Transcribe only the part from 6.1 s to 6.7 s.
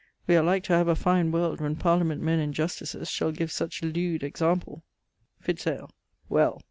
Well!